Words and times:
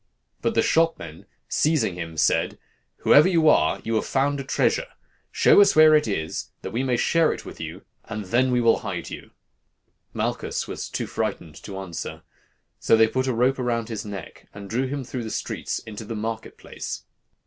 But 0.41 0.55
the 0.55 0.63
shop 0.63 0.97
men, 0.97 1.27
seizing 1.47 1.93
him, 1.93 2.17
said, 2.17 2.57
'Whoever 3.01 3.29
you 3.29 3.47
are, 3.47 3.79
you 3.83 3.93
have 3.93 4.05
found 4.07 4.39
a 4.39 4.43
treasure; 4.43 4.87
show 5.31 5.61
us 5.61 5.75
where 5.75 5.93
it 5.93 6.07
is, 6.07 6.49
that 6.63 6.71
we 6.71 6.81
may 6.83 6.97
share 6.97 7.31
it 7.31 7.45
with 7.45 7.61
you, 7.61 7.83
and 8.05 8.25
then 8.25 8.49
we 8.49 8.61
will 8.61 8.79
hide 8.79 9.11
you.' 9.11 9.29
Malchus 10.11 10.67
was 10.67 10.89
too 10.89 11.05
frightened 11.05 11.53
to 11.61 11.77
answer. 11.77 12.23
So 12.79 12.97
they 12.97 13.07
put 13.07 13.27
a 13.27 13.33
rope 13.35 13.59
round 13.59 13.89
his 13.89 14.03
neck, 14.03 14.47
and 14.55 14.67
drew 14.67 14.87
him 14.87 15.03
through 15.03 15.21
the 15.23 15.29
streets 15.29 15.77
into 15.77 16.03
the 16.03 16.15
market 16.15 16.57
place. 16.57 17.03